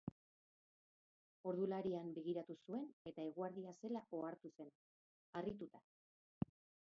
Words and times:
Ordularian 1.51 2.07
begiratu 2.15 2.55
zuen 2.69 2.89
eta 3.13 3.27
eguerdia 3.33 3.75
zela 3.83 4.03
ohartu 4.21 4.53
zen, 4.61 4.75
harrituta. 5.41 5.83